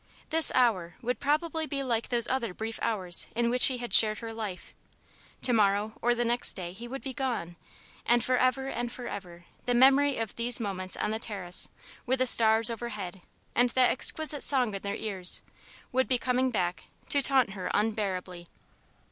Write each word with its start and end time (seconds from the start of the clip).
This 0.31 0.51
hour 0.55 0.95
would 1.03 1.19
probably 1.19 1.67
be 1.67 1.83
like 1.83 2.09
those 2.09 2.27
other 2.27 2.55
brief 2.55 2.79
hours 2.81 3.27
in 3.35 3.51
which 3.51 3.67
he 3.67 3.77
had 3.77 3.93
shared 3.93 4.17
her 4.17 4.33
life. 4.33 4.73
To 5.43 5.53
morrow, 5.53 5.93
or 6.01 6.15
next 6.15 6.55
day, 6.55 6.71
he 6.73 6.87
would 6.87 7.03
be 7.03 7.13
gone; 7.13 7.55
and 8.03 8.23
forever 8.23 8.67
and 8.67 8.91
forever 8.91 9.45
the 9.65 9.75
memory 9.75 10.17
of 10.17 10.35
these 10.37 10.59
moments 10.59 10.97
on 10.97 11.11
the 11.11 11.19
terrace, 11.19 11.69
with 12.07 12.17
the 12.17 12.25
stars 12.25 12.71
overhead 12.71 13.21
and 13.53 13.69
that 13.69 13.91
exquisite 13.91 14.41
song 14.41 14.73
in 14.73 14.81
their 14.81 14.95
ears, 14.95 15.43
would 15.91 16.07
be 16.07 16.17
coming 16.17 16.49
back 16.49 16.85
to 17.09 17.21
taunt 17.21 17.51
her 17.51 17.69
unbearably. 17.71 18.47